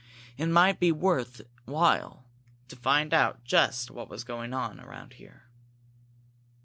It 0.35 0.47
might 0.47 0.79
be 0.79 0.91
worth 0.91 1.41
while 1.65 2.25
to 2.69 2.75
find 2.75 3.13
out 3.13 3.43
just 3.43 3.91
what 3.91 4.11
is 4.11 4.23
going 4.23 4.51
on 4.51 4.79
around 4.79 5.13
here." 5.13 5.43